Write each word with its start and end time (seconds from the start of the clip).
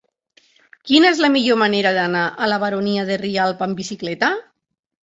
Quina 0.91 1.11
és 1.15 1.21
la 1.25 1.29
millor 1.35 1.59
manera 1.65 1.93
d'anar 1.99 2.25
a 2.47 2.51
la 2.53 2.59
Baronia 2.67 3.07
de 3.13 3.21
Rialb 3.25 3.67
amb 3.69 3.83
bicicleta? 3.85 4.35